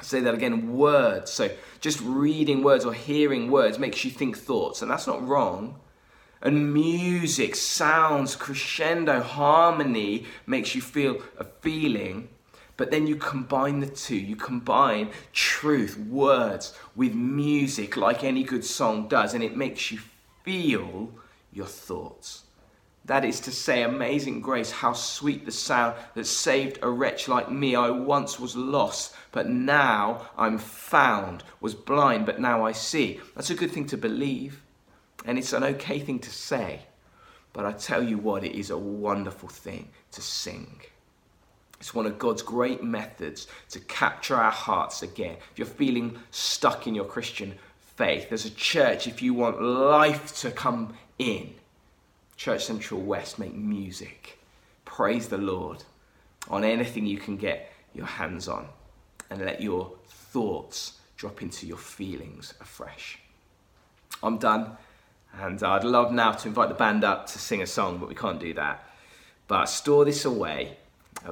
Say 0.00 0.18
that 0.20 0.34
again 0.34 0.72
words. 0.72 1.30
So 1.30 1.48
just 1.80 2.00
reading 2.00 2.64
words 2.64 2.84
or 2.84 2.92
hearing 2.92 3.52
words 3.52 3.78
makes 3.78 4.04
you 4.04 4.10
think 4.10 4.36
thoughts, 4.36 4.82
and 4.82 4.90
that's 4.90 5.06
not 5.06 5.24
wrong 5.24 5.78
and 6.42 6.74
music, 6.74 7.54
sounds, 7.54 8.34
crescendo, 8.34 9.20
harmony 9.20 10.26
makes 10.46 10.74
you 10.74 10.80
feel 10.80 11.22
a 11.38 11.44
feeling. 11.44 12.28
But 12.76 12.90
then 12.90 13.06
you 13.06 13.16
combine 13.16 13.80
the 13.80 13.86
two. 13.86 14.16
You 14.16 14.34
combine 14.34 15.10
truth, 15.32 15.96
words, 15.98 16.76
with 16.96 17.14
music, 17.14 17.96
like 17.96 18.24
any 18.24 18.42
good 18.42 18.64
song 18.64 19.08
does, 19.08 19.34
and 19.34 19.44
it 19.44 19.56
makes 19.56 19.92
you 19.92 20.00
feel 20.42 21.12
your 21.52 21.66
thoughts. 21.66 22.44
That 23.04 23.24
is 23.24 23.40
to 23.40 23.50
say, 23.50 23.82
amazing 23.82 24.40
grace, 24.40 24.70
how 24.70 24.92
sweet 24.92 25.44
the 25.44 25.52
sound 25.52 25.96
that 26.14 26.26
saved 26.26 26.78
a 26.82 26.88
wretch 26.88 27.28
like 27.28 27.50
me. 27.50 27.74
I 27.74 27.90
once 27.90 28.40
was 28.40 28.56
lost, 28.56 29.14
but 29.32 29.48
now 29.48 30.28
I'm 30.36 30.58
found, 30.58 31.42
was 31.60 31.74
blind, 31.74 32.26
but 32.26 32.40
now 32.40 32.64
I 32.64 32.72
see. 32.72 33.20
That's 33.34 33.50
a 33.50 33.56
good 33.56 33.72
thing 33.72 33.86
to 33.86 33.96
believe. 33.96 34.61
And 35.24 35.38
it's 35.38 35.52
an 35.52 35.64
okay 35.64 35.98
thing 36.00 36.18
to 36.20 36.30
say, 36.30 36.80
but 37.52 37.64
I 37.64 37.72
tell 37.72 38.02
you 38.02 38.18
what, 38.18 38.44
it 38.44 38.58
is 38.58 38.70
a 38.70 38.78
wonderful 38.78 39.48
thing 39.48 39.88
to 40.12 40.22
sing. 40.22 40.80
It's 41.78 41.94
one 41.94 42.06
of 42.06 42.18
God's 42.18 42.42
great 42.42 42.82
methods 42.82 43.48
to 43.70 43.80
capture 43.80 44.36
our 44.36 44.52
hearts 44.52 45.02
again. 45.02 45.36
If 45.50 45.58
you're 45.58 45.66
feeling 45.66 46.18
stuck 46.30 46.86
in 46.86 46.94
your 46.94 47.04
Christian 47.04 47.54
faith, 47.96 48.32
as 48.32 48.44
a 48.44 48.50
church, 48.50 49.06
if 49.06 49.20
you 49.20 49.34
want 49.34 49.60
life 49.60 50.34
to 50.36 50.50
come 50.50 50.94
in, 51.18 51.54
Church 52.36 52.64
Central 52.64 53.00
West 53.00 53.38
make 53.38 53.54
music. 53.54 54.38
Praise 54.84 55.28
the 55.28 55.38
Lord 55.38 55.84
on 56.48 56.64
anything 56.64 57.06
you 57.06 57.18
can 57.18 57.36
get 57.36 57.72
your 57.94 58.06
hands 58.06 58.48
on 58.48 58.68
and 59.30 59.44
let 59.44 59.60
your 59.60 59.92
thoughts 60.06 61.00
drop 61.16 61.42
into 61.42 61.66
your 61.66 61.76
feelings 61.76 62.54
afresh. 62.60 63.18
I'm 64.22 64.38
done. 64.38 64.76
And 65.40 65.62
I'd 65.62 65.84
love 65.84 66.12
now 66.12 66.32
to 66.32 66.48
invite 66.48 66.68
the 66.68 66.74
band 66.74 67.04
up 67.04 67.26
to 67.28 67.38
sing 67.38 67.62
a 67.62 67.66
song, 67.66 67.98
but 67.98 68.08
we 68.08 68.14
can't 68.14 68.40
do 68.40 68.52
that. 68.54 68.84
But 69.48 69.66
store 69.66 70.04
this 70.04 70.24
away. 70.24 70.76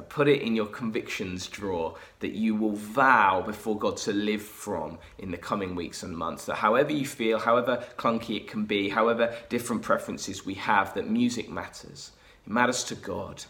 Put 0.09 0.29
it 0.29 0.41
in 0.41 0.55
your 0.55 0.67
convictions 0.67 1.47
drawer 1.47 1.95
that 2.19 2.31
you 2.31 2.55
will 2.55 2.75
vow 2.75 3.41
before 3.41 3.77
God 3.77 3.97
to 3.97 4.13
live 4.13 4.41
from 4.41 4.97
in 5.17 5.31
the 5.31 5.37
coming 5.37 5.75
weeks 5.75 6.03
and 6.03 6.15
months. 6.15 6.45
That 6.45 6.55
however 6.55 6.93
you 6.93 7.05
feel, 7.05 7.39
however 7.39 7.83
clunky 7.97 8.37
it 8.37 8.47
can 8.47 8.63
be, 8.65 8.89
however 8.89 9.35
different 9.49 9.81
preferences 9.81 10.45
we 10.45 10.53
have, 10.53 10.93
that 10.93 11.09
music 11.09 11.49
matters. 11.49 12.11
It 12.45 12.51
matters 12.51 12.85
to 12.85 12.95
God, 12.95 13.43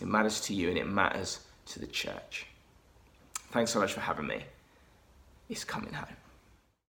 it 0.00 0.08
matters 0.08 0.40
to 0.42 0.54
you, 0.54 0.68
and 0.68 0.76
it 0.76 0.86
matters 0.86 1.40
to 1.66 1.80
the 1.80 1.86
church. 1.86 2.46
Thanks 3.50 3.70
so 3.70 3.80
much 3.80 3.94
for 3.94 4.00
having 4.00 4.26
me. 4.26 4.44
It's 5.48 5.64
coming 5.64 5.94
home. 5.94 6.16